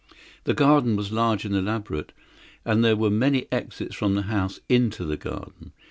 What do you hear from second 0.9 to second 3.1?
was large and elaborate, and there